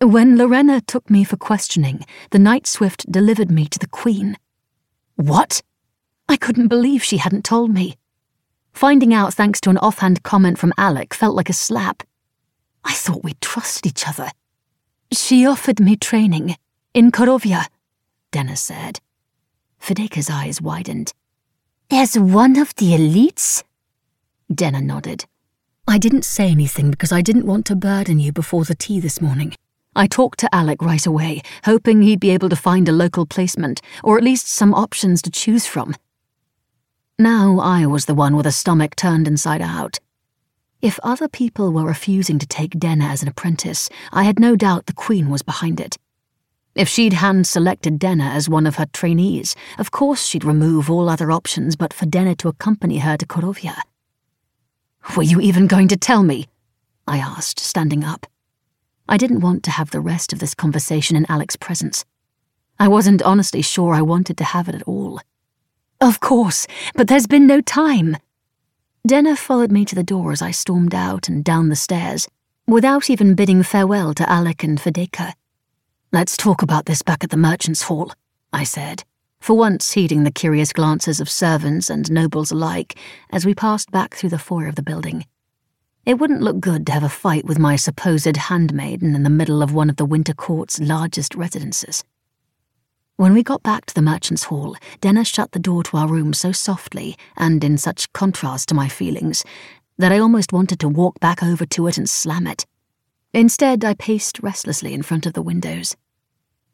When 0.00 0.38
Lorena 0.38 0.80
took 0.80 1.10
me 1.10 1.24
for 1.24 1.36
questioning, 1.36 2.04
the 2.30 2.38
Night 2.38 2.66
Swift 2.66 3.10
delivered 3.10 3.50
me 3.50 3.66
to 3.66 3.78
the 3.78 3.88
Queen. 3.88 4.36
What? 5.16 5.60
I 6.28 6.36
couldn't 6.36 6.68
believe 6.68 7.02
she 7.02 7.16
hadn't 7.16 7.44
told 7.44 7.70
me. 7.70 7.96
Finding 8.72 9.12
out 9.12 9.34
thanks 9.34 9.60
to 9.62 9.70
an 9.70 9.78
offhand 9.78 10.22
comment 10.22 10.58
from 10.58 10.72
Alec 10.78 11.12
felt 11.12 11.34
like 11.34 11.50
a 11.50 11.54
slap. 11.54 12.04
I 12.84 12.94
thought 12.94 13.24
we'd 13.24 13.40
trusted 13.40 13.86
each 13.86 14.06
other. 14.06 14.30
She 15.10 15.44
offered 15.44 15.80
me 15.80 15.96
training 15.96 16.56
in 16.98 17.12
Korovia, 17.12 17.64
Denna 18.32 18.56
said. 18.56 18.98
Fedeka's 19.80 20.28
eyes 20.28 20.60
widened. 20.60 21.12
As 21.92 22.18
one 22.18 22.58
of 22.58 22.74
the 22.74 22.90
elites? 22.90 23.62
Denna 24.52 24.80
nodded. 24.80 25.24
I 25.86 25.98
didn't 25.98 26.24
say 26.24 26.50
anything 26.50 26.90
because 26.90 27.12
I 27.12 27.22
didn't 27.22 27.46
want 27.46 27.66
to 27.66 27.76
burden 27.76 28.18
you 28.18 28.32
before 28.32 28.64
the 28.64 28.74
tea 28.74 28.98
this 28.98 29.20
morning. 29.20 29.54
I 29.94 30.08
talked 30.08 30.40
to 30.40 30.52
Alec 30.52 30.82
right 30.82 31.06
away, 31.06 31.40
hoping 31.62 32.02
he'd 32.02 32.18
be 32.18 32.30
able 32.30 32.48
to 32.48 32.56
find 32.56 32.88
a 32.88 32.98
local 33.04 33.26
placement, 33.26 33.80
or 34.02 34.18
at 34.18 34.24
least 34.24 34.48
some 34.48 34.74
options 34.74 35.22
to 35.22 35.30
choose 35.30 35.66
from. 35.66 35.94
Now 37.16 37.60
I 37.60 37.86
was 37.86 38.06
the 38.06 38.14
one 38.14 38.34
with 38.34 38.44
a 38.44 38.50
stomach 38.50 38.96
turned 38.96 39.28
inside 39.28 39.62
out. 39.62 40.00
If 40.82 40.98
other 41.04 41.28
people 41.28 41.70
were 41.70 41.84
refusing 41.84 42.40
to 42.40 42.46
take 42.48 42.76
Denna 42.76 43.04
as 43.04 43.22
an 43.22 43.28
apprentice, 43.28 43.88
I 44.10 44.24
had 44.24 44.40
no 44.40 44.56
doubt 44.56 44.86
the 44.86 44.92
Queen 44.92 45.30
was 45.30 45.42
behind 45.42 45.78
it. 45.78 45.96
If 46.78 46.88
she'd 46.88 47.14
hand 47.14 47.44
selected 47.44 47.98
Denna 47.98 48.26
as 48.26 48.48
one 48.48 48.64
of 48.64 48.76
her 48.76 48.86
trainees, 48.92 49.56
of 49.80 49.90
course 49.90 50.24
she'd 50.24 50.44
remove 50.44 50.88
all 50.88 51.08
other 51.08 51.32
options 51.32 51.74
but 51.74 51.92
for 51.92 52.06
Denna 52.06 52.36
to 52.36 52.46
accompany 52.46 52.98
her 52.98 53.16
to 53.16 53.26
Korovia. 53.26 53.80
Were 55.16 55.24
you 55.24 55.40
even 55.40 55.66
going 55.66 55.88
to 55.88 55.96
tell 55.96 56.22
me? 56.22 56.46
I 57.04 57.18
asked, 57.18 57.58
standing 57.58 58.04
up. 58.04 58.28
I 59.08 59.16
didn't 59.16 59.40
want 59.40 59.64
to 59.64 59.72
have 59.72 59.90
the 59.90 59.98
rest 59.98 60.32
of 60.32 60.38
this 60.38 60.54
conversation 60.54 61.16
in 61.16 61.26
Alec's 61.28 61.56
presence. 61.56 62.04
I 62.78 62.86
wasn't 62.86 63.22
honestly 63.22 63.60
sure 63.60 63.92
I 63.92 64.02
wanted 64.02 64.36
to 64.36 64.44
have 64.44 64.68
it 64.68 64.76
at 64.76 64.84
all. 64.84 65.20
Of 66.00 66.20
course, 66.20 66.68
but 66.94 67.08
there's 67.08 67.26
been 67.26 67.48
no 67.48 67.60
time. 67.60 68.16
Denna 69.04 69.34
followed 69.34 69.72
me 69.72 69.84
to 69.84 69.96
the 69.96 70.04
door 70.04 70.30
as 70.30 70.42
I 70.42 70.52
stormed 70.52 70.94
out 70.94 71.28
and 71.28 71.42
down 71.42 71.70
the 71.70 71.74
stairs, 71.74 72.28
without 72.68 73.10
even 73.10 73.34
bidding 73.34 73.64
farewell 73.64 74.14
to 74.14 74.30
Alec 74.30 74.62
and 74.62 74.78
Fedeka. 74.78 75.34
Let's 76.10 76.38
talk 76.38 76.62
about 76.62 76.86
this 76.86 77.02
back 77.02 77.22
at 77.22 77.28
the 77.28 77.36
Merchants' 77.36 77.82
Hall, 77.82 78.14
I 78.50 78.64
said, 78.64 79.04
for 79.40 79.54
once 79.54 79.92
heeding 79.92 80.24
the 80.24 80.30
curious 80.30 80.72
glances 80.72 81.20
of 81.20 81.28
servants 81.28 81.90
and 81.90 82.10
nobles 82.10 82.50
alike 82.50 82.98
as 83.28 83.44
we 83.44 83.54
passed 83.54 83.90
back 83.90 84.14
through 84.14 84.30
the 84.30 84.38
foyer 84.38 84.68
of 84.68 84.76
the 84.76 84.82
building. 84.82 85.26
It 86.06 86.14
wouldn't 86.14 86.40
look 86.40 86.60
good 86.60 86.86
to 86.86 86.92
have 86.92 87.02
a 87.02 87.10
fight 87.10 87.44
with 87.44 87.58
my 87.58 87.76
supposed 87.76 88.38
handmaiden 88.38 89.14
in 89.14 89.22
the 89.22 89.28
middle 89.28 89.62
of 89.62 89.74
one 89.74 89.90
of 89.90 89.96
the 89.96 90.06
Winter 90.06 90.32
Court's 90.32 90.80
largest 90.80 91.34
residences. 91.34 92.02
When 93.16 93.34
we 93.34 93.42
got 93.42 93.62
back 93.62 93.84
to 93.84 93.94
the 93.94 94.00
Merchant's 94.00 94.44
Hall, 94.44 94.76
Denna 95.02 95.26
shut 95.26 95.52
the 95.52 95.58
door 95.58 95.82
to 95.82 95.98
our 95.98 96.08
room 96.08 96.32
so 96.32 96.52
softly 96.52 97.18
and 97.36 97.62
in 97.62 97.76
such 97.76 98.10
contrast 98.14 98.70
to 98.70 98.74
my 98.74 98.88
feelings 98.88 99.44
that 99.98 100.10
I 100.10 100.20
almost 100.20 100.54
wanted 100.54 100.80
to 100.80 100.88
walk 100.88 101.20
back 101.20 101.42
over 101.42 101.66
to 101.66 101.86
it 101.86 101.98
and 101.98 102.08
slam 102.08 102.46
it. 102.46 102.64
Instead, 103.38 103.84
I 103.84 103.94
paced 103.94 104.40
restlessly 104.42 104.92
in 104.92 105.04
front 105.04 105.24
of 105.24 105.32
the 105.32 105.42
windows. 105.42 105.94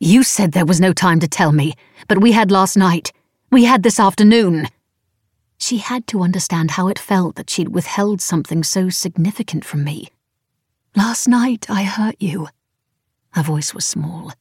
You 0.01 0.23
said 0.23 0.53
there 0.53 0.65
was 0.65 0.81
no 0.81 0.95
time 0.95 1.21
to 1.21 1.29
tell 1.29 1.53
me, 1.53 1.75
but 2.09 2.23
we 2.23 2.33
had 2.33 2.51
last 2.51 2.75
night. 2.75 3.13
We 3.53 3.65
had 3.65 3.83
this 3.83 4.01
afternoon. 4.01 4.69
She 5.59 5.77
had 5.77 6.07
to 6.07 6.23
understand 6.23 6.71
how 6.71 6.89
it 6.89 6.99
felt 6.99 7.37
that 7.37 7.51
she'd 7.51 7.69
withheld 7.69 8.23
something 8.23 8.63
so 8.63 8.89
significant 8.89 9.63
from 9.63 9.85
me. 9.85 10.09
Last 10.97 11.29
night 11.29 11.67
I 11.69 11.83
hurt 11.83 12.17
you. 12.19 12.49
Her 13.33 13.43
voice 13.43 13.75
was 13.75 13.85
small. 13.85 14.33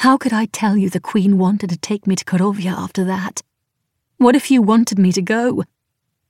How 0.00 0.18
could 0.18 0.34
I 0.34 0.44
tell 0.44 0.76
you 0.76 0.90
the 0.90 1.00
Queen 1.00 1.38
wanted 1.38 1.70
to 1.70 1.78
take 1.78 2.06
me 2.06 2.14
to 2.14 2.26
Korovia 2.26 2.72
after 2.72 3.04
that? 3.04 3.42
What 4.18 4.36
if 4.36 4.50
you 4.50 4.60
wanted 4.60 4.98
me 4.98 5.12
to 5.12 5.22
go? 5.22 5.64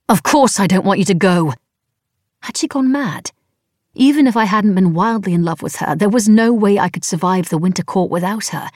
Of 0.07 0.23
course 0.23 0.61
I 0.61 0.67
don't 0.67 0.85
want 0.85 0.99
you 0.99 1.05
to 1.05 1.13
go. 1.13 1.55
Had 2.43 2.55
she 2.55 2.69
gone 2.69 2.89
mad? 2.89 3.31
Even 4.01 4.27
if 4.27 4.37
I 4.37 4.45
hadn't 4.45 4.75
been 4.75 4.93
wildly 4.93 5.33
in 5.33 5.43
love 5.43 5.61
with 5.61 5.75
her, 5.75 5.93
there 5.93 6.07
was 6.07 6.29
no 6.29 6.53
way 6.53 6.79
I 6.79 6.87
could 6.87 7.03
survive 7.03 7.49
the 7.49 7.57
Winter 7.57 7.83
Court 7.83 8.09
without 8.09 8.47
her. 8.47 8.69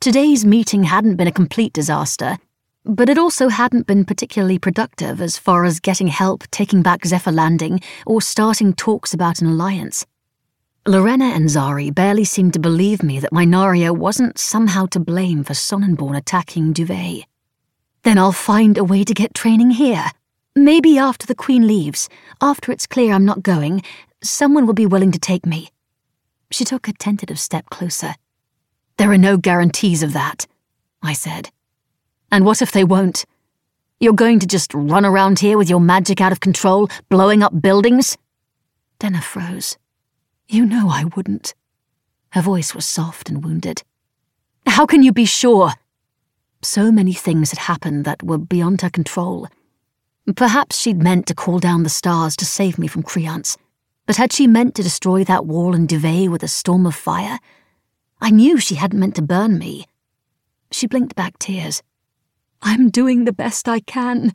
Today's 0.00 0.46
meeting 0.46 0.84
hadn't 0.84 1.16
been 1.16 1.26
a 1.26 1.32
complete 1.32 1.74
disaster, 1.74 2.38
but 2.82 3.10
it 3.10 3.18
also 3.18 3.48
hadn't 3.48 3.86
been 3.86 4.06
particularly 4.06 4.58
productive 4.58 5.20
as 5.20 5.36
far 5.36 5.66
as 5.66 5.78
getting 5.78 6.08
help 6.08 6.44
taking 6.50 6.80
back 6.80 7.04
Zephyr 7.04 7.32
Landing 7.32 7.82
or 8.06 8.22
starting 8.22 8.72
talks 8.72 9.12
about 9.12 9.42
an 9.42 9.48
alliance. 9.48 10.06
Lorena 10.86 11.26
and 11.26 11.50
Zari 11.50 11.94
barely 11.94 12.24
seemed 12.24 12.54
to 12.54 12.58
believe 12.58 13.02
me 13.02 13.20
that 13.20 13.32
Mynaria 13.32 13.94
wasn't 13.94 14.38
somehow 14.38 14.86
to 14.86 14.98
blame 14.98 15.44
for 15.44 15.52
Sonnenborn 15.52 16.16
attacking 16.16 16.72
Duvet. 16.72 17.26
Then 18.04 18.16
I'll 18.16 18.32
find 18.32 18.78
a 18.78 18.84
way 18.84 19.04
to 19.04 19.12
get 19.12 19.34
training 19.34 19.72
here. 19.72 20.06
Maybe 20.54 20.96
after 20.96 21.26
the 21.26 21.34
Queen 21.34 21.66
leaves, 21.66 22.08
after 22.40 22.72
it's 22.72 22.86
clear 22.86 23.12
I'm 23.12 23.26
not 23.26 23.42
going, 23.42 23.82
someone 24.22 24.66
will 24.66 24.74
be 24.74 24.86
willing 24.86 25.12
to 25.12 25.18
take 25.18 25.46
me. 25.46 25.70
She 26.50 26.64
took 26.64 26.88
a 26.88 26.92
tentative 26.92 27.38
step 27.38 27.70
closer. 27.70 28.14
There 28.96 29.10
are 29.12 29.18
no 29.18 29.36
guarantees 29.36 30.02
of 30.02 30.12
that, 30.12 30.46
I 31.02 31.12
said. 31.12 31.50
And 32.30 32.44
what 32.44 32.62
if 32.62 32.72
they 32.72 32.84
won't? 32.84 33.24
You're 34.00 34.12
going 34.12 34.38
to 34.40 34.46
just 34.46 34.74
run 34.74 35.04
around 35.04 35.38
here 35.38 35.56
with 35.56 35.70
your 35.70 35.80
magic 35.80 36.20
out 36.20 36.32
of 36.32 36.40
control, 36.40 36.88
blowing 37.08 37.42
up 37.42 37.60
buildings? 37.60 38.18
Denna 38.98 39.20
froze. 39.20 39.76
You 40.48 40.64
know 40.66 40.88
I 40.90 41.04
wouldn't. 41.04 41.54
Her 42.30 42.42
voice 42.42 42.74
was 42.74 42.84
soft 42.84 43.28
and 43.28 43.42
wounded. 43.44 43.82
How 44.66 44.86
can 44.86 45.02
you 45.02 45.12
be 45.12 45.24
sure? 45.24 45.72
So 46.62 46.90
many 46.90 47.12
things 47.12 47.50
had 47.50 47.60
happened 47.60 48.04
that 48.04 48.22
were 48.22 48.38
beyond 48.38 48.82
her 48.82 48.90
control. 48.90 49.48
Perhaps 50.34 50.78
she'd 50.78 51.02
meant 51.02 51.26
to 51.26 51.34
call 51.34 51.58
down 51.58 51.82
the 51.82 51.88
stars 51.88 52.36
to 52.36 52.44
save 52.44 52.78
me 52.78 52.88
from 52.88 53.02
Creance, 53.02 53.56
but 54.06 54.16
had 54.16 54.32
she 54.32 54.46
meant 54.46 54.74
to 54.76 54.82
destroy 54.82 55.24
that 55.24 55.46
wall 55.46 55.74
and 55.74 55.88
Duvet 55.88 56.30
with 56.30 56.42
a 56.42 56.48
storm 56.48 56.86
of 56.86 56.94
fire? 56.94 57.38
I 58.20 58.30
knew 58.30 58.58
she 58.58 58.76
hadn't 58.76 59.00
meant 59.00 59.16
to 59.16 59.22
burn 59.22 59.58
me. 59.58 59.86
She 60.70 60.86
blinked 60.86 61.14
back 61.14 61.38
tears. 61.38 61.82
I'm 62.62 62.88
doing 62.88 63.24
the 63.24 63.32
best 63.32 63.68
I 63.68 63.80
can. 63.80 64.32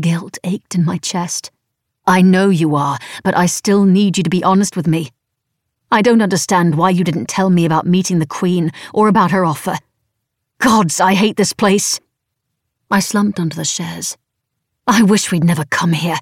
Guilt 0.00 0.38
ached 0.44 0.74
in 0.74 0.84
my 0.84 0.98
chest. 0.98 1.50
I 2.06 2.22
know 2.22 2.50
you 2.50 2.76
are, 2.76 2.98
but 3.24 3.36
I 3.36 3.46
still 3.46 3.84
need 3.84 4.16
you 4.16 4.22
to 4.22 4.30
be 4.30 4.44
honest 4.44 4.76
with 4.76 4.86
me. 4.86 5.10
I 5.90 6.02
don't 6.02 6.22
understand 6.22 6.76
why 6.76 6.90
you 6.90 7.02
didn't 7.02 7.26
tell 7.28 7.50
me 7.50 7.64
about 7.64 7.86
meeting 7.86 8.18
the 8.18 8.26
Queen 8.26 8.70
or 8.92 9.08
about 9.08 9.30
her 9.30 9.44
offer. 9.44 9.78
Gods, 10.58 11.00
I 11.00 11.14
hate 11.14 11.36
this 11.36 11.52
place. 11.52 11.98
I 12.90 13.00
slumped 13.00 13.40
onto 13.40 13.56
the 13.56 13.64
chaise. 13.64 14.16
I 14.86 15.02
wish 15.02 15.32
we'd 15.32 15.44
never 15.44 15.64
come 15.64 15.92
here. 15.92 16.18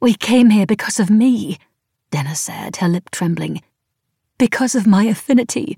We 0.00 0.14
came 0.14 0.48
here 0.48 0.64
because 0.64 0.98
of 0.98 1.10
me, 1.10 1.58
Denna 2.10 2.34
said, 2.34 2.76
her 2.76 2.88
lip 2.88 3.10
trembling. 3.10 3.60
Because 4.38 4.74
of 4.74 4.86
my 4.86 5.04
affinity. 5.04 5.76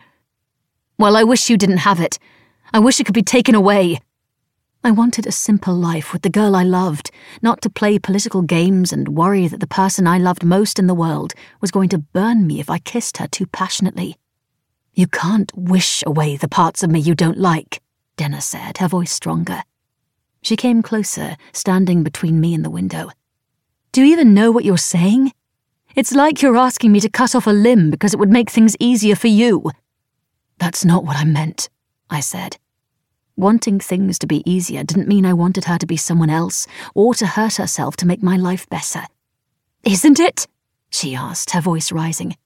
Well, 0.97 1.17
I 1.17 1.25
wish 1.25 1.50
you 1.50 1.57
didn't 1.57 1.79
have 1.79 1.99
it. 1.99 2.21
I 2.73 2.79
wish 2.79 3.00
it 3.00 3.05
could 3.05 3.17
be 3.17 3.23
taken 3.23 3.57
away. 3.57 4.00
I 4.85 4.93
wanted 4.93 5.26
a 5.26 5.33
simple 5.33 5.75
life 5.75 6.12
with 6.12 6.23
the 6.23 6.31
girl 6.31 6.55
I 6.55 6.62
loved, 6.62 7.11
not 7.43 7.62
to 7.62 7.71
play 7.71 7.99
political 7.99 8.43
games 8.43 8.93
and 8.93 9.17
worry 9.17 9.49
that 9.49 9.59
the 9.59 9.67
person 9.67 10.07
I 10.07 10.19
loved 10.19 10.45
most 10.45 10.79
in 10.79 10.87
the 10.87 10.95
world 10.95 11.35
was 11.61 11.73
going 11.73 11.88
to 11.88 11.99
burn 11.99 12.47
me 12.47 12.61
if 12.61 12.71
I 12.71 12.79
kissed 12.79 13.17
her 13.17 13.26
too 13.26 13.47
passionately. 13.47 14.17
You 14.95 15.09
can't 15.09 15.50
wish 15.57 16.05
away 16.07 16.37
the 16.37 16.47
parts 16.49 16.85
of 16.85 16.91
me 16.91 17.00
you 17.00 17.17
don't 17.17 17.38
like, 17.38 17.83
Denna 18.17 18.41
said, 18.41 18.79
her 18.79 18.88
voice 18.88 19.11
stronger. 19.11 19.64
She 20.43 20.57
came 20.57 20.81
closer, 20.81 21.37
standing 21.52 22.05
between 22.05 22.41
me 22.41 22.55
and 22.55 22.64
the 22.64 22.71
window. 22.71 23.11
Do 23.92 24.00
you 24.00 24.11
even 24.11 24.32
know 24.32 24.50
what 24.50 24.64
you're 24.64 24.78
saying? 24.78 25.32
It's 25.94 26.12
like 26.12 26.40
you're 26.40 26.56
asking 26.56 26.92
me 26.92 27.00
to 27.00 27.11
cut 27.11 27.34
off 27.34 27.46
a 27.46 27.50
limb 27.50 27.90
because 27.90 28.14
it 28.14 28.18
would 28.18 28.30
make 28.30 28.49
things 28.49 28.75
easier 28.80 29.14
for 29.14 29.26
you. 29.26 29.70
That's 30.58 30.82
not 30.82 31.04
what 31.04 31.18
I 31.18 31.25
meant, 31.25 31.68
I 32.08 32.20
said. 32.20 32.56
Wanting 33.37 33.80
things 33.80 34.18
to 34.20 34.26
be 34.26 34.50
easier 34.50 34.82
didn't 34.82 35.08
mean 35.08 35.26
I 35.26 35.34
wanted 35.34 35.64
her 35.66 35.76
to 35.76 35.84
be 35.84 35.99
someone 35.99 36.30
else 36.30 36.66
or 36.94 37.12
to 37.16 37.26
hurt 37.26 37.56
herself 37.56 37.96
to 37.96 38.06
make 38.06 38.22
my 38.22 38.38
life 38.38 38.66
better. 38.70 39.02
Isn't 39.84 40.18
it? 40.18 40.46
she 40.88 41.14
asked, 41.14 41.50
her 41.50 41.61
voice 41.61 41.92
rising. 41.92 42.37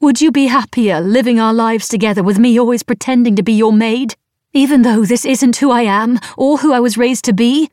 Would 0.00 0.22
you 0.22 0.32
be 0.32 0.46
happier 0.46 1.02
living 1.02 1.38
our 1.38 1.52
lives 1.52 1.88
together 1.88 2.22
with 2.22 2.38
me 2.38 2.58
always 2.58 2.82
pretending 2.82 3.36
to 3.36 3.42
be 3.42 3.52
your 3.52 3.74
maid, 3.74 4.14
even 4.54 4.80
though 4.82 5.04
this 5.04 5.26
isn't 5.26 5.56
who 5.56 5.70
I 5.70 5.82
am 5.82 6.18
or 6.38 6.58
who 6.58 6.72
I 6.72 6.80
was 6.80 6.96
raised 6.96 7.26
to 7.26 7.34
be? 7.34 7.70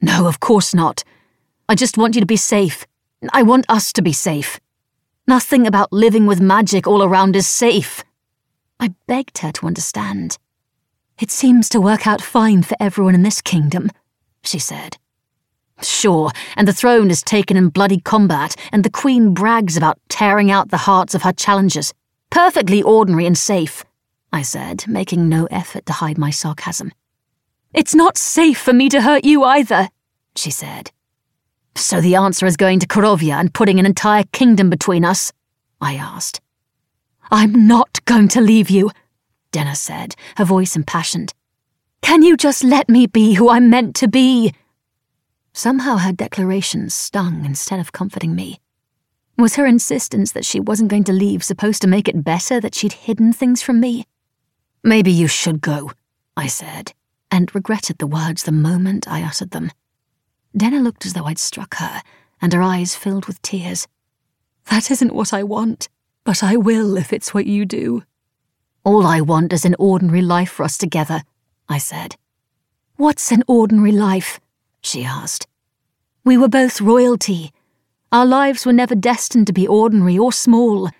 No, 0.00 0.28
of 0.28 0.38
course 0.38 0.72
not. 0.72 1.02
I 1.70 1.76
just 1.76 1.96
want 1.96 2.16
you 2.16 2.20
to 2.20 2.26
be 2.26 2.36
safe. 2.36 2.84
I 3.32 3.44
want 3.44 3.64
us 3.68 3.92
to 3.92 4.02
be 4.02 4.12
safe. 4.12 4.58
Nothing 5.28 5.68
about 5.68 5.92
living 5.92 6.26
with 6.26 6.40
magic 6.40 6.84
all 6.84 7.00
around 7.00 7.36
is 7.36 7.46
safe. 7.46 8.02
I 8.80 8.94
begged 9.06 9.38
her 9.38 9.52
to 9.52 9.68
understand. 9.68 10.36
It 11.20 11.30
seems 11.30 11.68
to 11.68 11.80
work 11.80 12.08
out 12.08 12.20
fine 12.20 12.64
for 12.64 12.76
everyone 12.80 13.14
in 13.14 13.22
this 13.22 13.40
kingdom, 13.40 13.88
she 14.42 14.58
said. 14.58 14.96
Sure, 15.80 16.32
and 16.56 16.66
the 16.66 16.72
throne 16.72 17.08
is 17.08 17.22
taken 17.22 17.56
in 17.56 17.68
bloody 17.68 18.00
combat, 18.00 18.56
and 18.72 18.84
the 18.84 18.90
Queen 18.90 19.32
brags 19.32 19.76
about 19.76 20.00
tearing 20.08 20.50
out 20.50 20.70
the 20.70 20.86
hearts 20.88 21.14
of 21.14 21.22
her 21.22 21.32
challengers. 21.32 21.94
Perfectly 22.30 22.82
ordinary 22.82 23.26
and 23.26 23.38
safe, 23.38 23.84
I 24.32 24.42
said, 24.42 24.88
making 24.88 25.28
no 25.28 25.46
effort 25.52 25.86
to 25.86 25.92
hide 25.92 26.18
my 26.18 26.30
sarcasm. 26.30 26.90
It's 27.72 27.94
not 27.94 28.18
safe 28.18 28.58
for 28.58 28.72
me 28.72 28.88
to 28.88 29.02
hurt 29.02 29.24
you 29.24 29.44
either, 29.44 29.88
she 30.34 30.50
said. 30.50 30.90
So 31.74 32.00
the 32.00 32.16
answer 32.16 32.46
is 32.46 32.56
going 32.56 32.80
to 32.80 32.86
Korovia 32.86 33.34
and 33.34 33.54
putting 33.54 33.78
an 33.78 33.86
entire 33.86 34.24
kingdom 34.32 34.70
between 34.70 35.04
us? 35.04 35.32
I 35.80 35.94
asked. 35.94 36.40
I'm 37.30 37.66
not 37.66 38.04
going 38.04 38.28
to 38.28 38.40
leave 38.40 38.70
you, 38.70 38.90
Denna 39.52 39.74
said, 39.74 40.16
her 40.36 40.44
voice 40.44 40.76
impassioned. 40.76 41.32
Can 42.02 42.22
you 42.22 42.36
just 42.36 42.64
let 42.64 42.88
me 42.88 43.06
be 43.06 43.34
who 43.34 43.50
I'm 43.50 43.70
meant 43.70 43.94
to 43.96 44.08
be? 44.08 44.52
Somehow 45.52 45.96
her 45.98 46.12
declaration 46.12 46.90
stung 46.90 47.44
instead 47.44 47.80
of 47.80 47.92
comforting 47.92 48.34
me. 48.34 48.60
Was 49.36 49.56
her 49.56 49.66
insistence 49.66 50.32
that 50.32 50.44
she 50.44 50.60
wasn't 50.60 50.90
going 50.90 51.04
to 51.04 51.12
leave 51.12 51.42
supposed 51.42 51.82
to 51.82 51.88
make 51.88 52.08
it 52.08 52.24
better 52.24 52.60
that 52.60 52.74
she'd 52.74 52.92
hidden 52.92 53.32
things 53.32 53.62
from 53.62 53.80
me? 53.80 54.04
Maybe 54.82 55.10
you 55.10 55.28
should 55.28 55.60
go, 55.60 55.92
I 56.36 56.46
said, 56.46 56.92
and 57.30 57.54
regretted 57.54 57.98
the 57.98 58.06
words 58.06 58.42
the 58.42 58.52
moment 58.52 59.08
I 59.08 59.22
uttered 59.22 59.50
them. 59.50 59.70
Denna 60.56 60.80
looked 60.80 61.06
as 61.06 61.12
though 61.12 61.26
I'd 61.26 61.38
struck 61.38 61.76
her, 61.76 62.02
and 62.42 62.52
her 62.52 62.62
eyes 62.62 62.94
filled 62.94 63.26
with 63.26 63.40
tears. 63.42 63.86
That 64.70 64.90
isn't 64.90 65.14
what 65.14 65.32
I 65.32 65.42
want, 65.42 65.88
but 66.24 66.42
I 66.42 66.56
will 66.56 66.96
if 66.96 67.12
it's 67.12 67.32
what 67.32 67.46
you 67.46 67.64
do. 67.64 68.02
All 68.84 69.06
I 69.06 69.20
want 69.20 69.52
is 69.52 69.64
an 69.64 69.76
ordinary 69.78 70.22
life 70.22 70.50
for 70.50 70.64
us 70.64 70.78
together, 70.78 71.22
I 71.68 71.78
said. 71.78 72.16
What's 72.96 73.30
an 73.30 73.44
ordinary 73.46 73.92
life? 73.92 74.40
she 74.80 75.04
asked. 75.04 75.46
We 76.24 76.36
were 76.36 76.48
both 76.48 76.80
royalty. 76.80 77.52
Our 78.12 78.26
lives 78.26 78.66
were 78.66 78.72
never 78.72 78.94
destined 78.94 79.46
to 79.46 79.52
be 79.52 79.66
ordinary 79.66 80.18
or 80.18 80.32
small. 80.32 80.90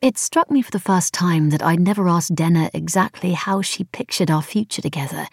It 0.00 0.18
struck 0.18 0.50
me 0.50 0.62
for 0.62 0.70
the 0.70 0.78
first 0.78 1.14
time 1.14 1.50
that 1.50 1.62
I'd 1.62 1.80
never 1.80 2.08
asked 2.08 2.34
Denna 2.34 2.70
exactly 2.74 3.32
how 3.32 3.62
she 3.62 3.84
pictured 3.84 4.30
our 4.30 4.42
future 4.42 4.82
together, 4.82 5.26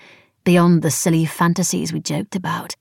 beyond 0.43 0.81
the 0.81 0.91
silly 0.91 1.25
fantasies 1.25 1.91
we 1.91 1.99
joked 1.99 2.35
about. 2.35 2.75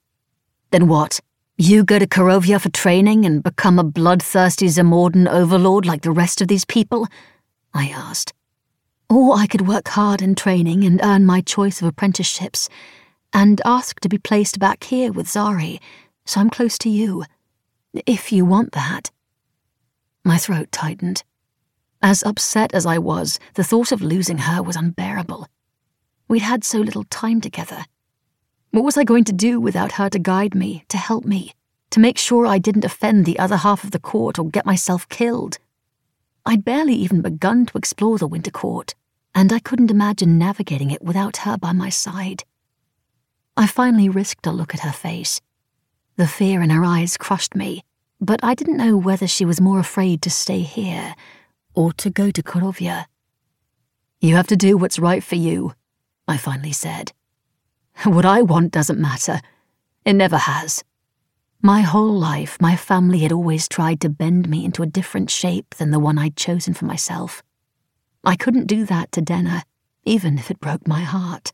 Then 0.71 0.89
what? 0.89 1.21
You 1.57 1.83
go 1.83 1.99
to 1.99 2.07
Korovia 2.07 2.61
for 2.61 2.69
training 2.69 3.25
and 3.25 3.43
become 3.43 3.79
a 3.79 3.85
bloodthirsty 3.85 4.67
Zamordan 4.67 5.27
overlord 5.27 5.87
like 5.87 6.03
the 6.03 6.11
rest 6.11 6.41
of 6.41 6.49
these 6.49 6.65
people? 6.65 7.09
I 7.75 7.89
asked. 7.89 8.33
Or 9.11 9.35
I 9.35 9.47
could 9.47 9.67
work 9.67 9.89
hard 9.89 10.21
in 10.21 10.35
training 10.35 10.85
and 10.85 11.01
earn 11.03 11.25
my 11.25 11.41
choice 11.41 11.81
of 11.81 11.89
apprenticeships, 11.89 12.69
and 13.33 13.61
ask 13.65 13.99
to 14.01 14.09
be 14.09 14.19
placed 14.19 14.59
back 14.59 14.85
here 14.85 15.11
with 15.11 15.27
Zari, 15.27 15.81
so 16.27 16.41
I'm 16.41 16.51
close 16.51 16.77
to 16.79 16.91
you. 16.91 17.25
If 18.07 18.31
you 18.31 18.45
want 18.45 18.73
that. 18.73 19.11
My 20.25 20.37
throat 20.37 20.71
tightened. 20.71 21.25
As 22.03 22.23
upset 22.23 22.75
as 22.75 22.85
I 22.85 22.99
was, 22.99 23.41
the 23.55 23.65
thought 23.65 23.91
of 23.91 24.03
losing 24.03 24.39
her 24.39 24.63
was 24.63 24.77
unbearable. 24.77 25.49
We'd 26.29 26.43
had 26.43 26.63
so 26.63 26.79
little 26.79 27.05
time 27.05 27.41
together. 27.41 27.87
What 28.71 28.85
was 28.85 28.99
I 28.99 29.05
going 29.05 29.25
to 29.25 29.33
do 29.33 29.59
without 29.61 29.93
her 29.93 30.11
to 30.11 30.19
guide 30.19 30.55
me, 30.55 30.85
to 30.89 30.99
help 30.99 31.25
me, 31.25 31.55
to 31.91 32.01
make 32.01 32.19
sure 32.19 32.47
I 32.47 32.59
didn't 32.59 32.85
offend 32.85 33.25
the 33.25 33.39
other 33.39 33.57
half 33.57 33.83
of 33.83 33.93
the 33.93 33.99
court 33.99 34.39
or 34.39 34.51
get 34.51 34.67
myself 34.67 35.09
killed? 35.09 35.59
I'd 36.45 36.65
barely 36.65 36.95
even 36.95 37.23
begun 37.23 37.67
to 37.67 37.79
explore 37.79 38.19
the 38.19 38.27
Winter 38.27 38.51
Court, 38.51 38.95
and 39.35 39.53
I 39.53 39.59
couldn't 39.59 39.91
imagine 39.91 40.39
navigating 40.39 40.91
it 40.91 41.03
without 41.03 41.39
her 41.39 41.57
by 41.57 41.73
my 41.73 41.89
side. 41.89 42.45
I 43.57 43.67
finally 43.67 44.09
risked 44.09 44.47
a 44.47 44.53
look 44.53 44.75
at 44.75 44.81
her 44.81 44.93
face. 44.93 45.41
The 46.17 46.27
fear 46.27 46.63
in 46.63 46.71
her 46.71 46.85
eyes 46.85 47.17
crushed 47.17 47.55
me, 47.55 47.85
but 48.21 48.41
I 48.43 48.55
didn't 48.55 48.77
know 48.77 48.97
whether 48.97 49.27
she 49.27 49.45
was 49.45 49.61
more 49.61 49.79
afraid 49.79 50.21
to 50.23 50.31
stay 50.31 50.61
here 50.61 51.15
or 51.75 51.93
to 51.95 52.11
go 52.11 52.31
to 52.31 52.43
Korovia. 52.43 53.07
You 54.21 54.37
have 54.37 54.49
to 54.49 54.57
do 54.57 54.77
what's 54.77 54.99
right 54.99 55.23
for 55.23 55.37
you, 55.37 55.75
I 56.27 56.37
finally 56.37 56.73
said. 56.73 57.13
What 58.05 58.25
I 58.25 58.43
want 58.43 58.71
doesn't 58.71 59.01
matter. 59.01 59.41
It 60.05 60.13
never 60.13 60.37
has. 60.37 60.85
My 61.61 61.81
whole 61.81 62.17
life, 62.17 62.57
my 62.61 62.77
family 62.77 63.19
had 63.19 63.33
always 63.33 63.69
tried 63.69 64.01
to 64.03 64.09
bend 64.09 64.49
me 64.49 64.65
into 64.65 64.85
a 64.85 64.87
different 64.87 65.31
shape 65.31 65.75
than 65.75 65.91
the 65.91 65.99
one 65.99 66.17
I'd 66.17 66.37
chosen 66.37 66.75
for 66.75 66.85
myself. 66.85 67.43
I 68.23 68.37
couldn't 68.37 68.69
do 68.69 68.85
that 68.85 69.11
to 69.13 69.21
Denna, 69.21 69.65
even 70.05 70.39
if 70.39 70.49
it 70.49 70.61
broke 70.61 70.87
my 70.87 71.01
heart. 71.01 71.53